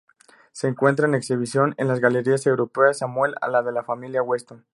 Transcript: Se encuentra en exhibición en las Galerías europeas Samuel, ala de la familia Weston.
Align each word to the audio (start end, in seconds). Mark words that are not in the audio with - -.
Se 0.51 0.67
encuentra 0.67 1.05
en 1.07 1.13
exhibición 1.13 1.75
en 1.77 1.87
las 1.87 1.99
Galerías 1.99 2.47
europeas 2.47 2.97
Samuel, 2.97 3.35
ala 3.39 3.61
de 3.61 3.71
la 3.71 3.83
familia 3.83 4.23
Weston. 4.23 4.65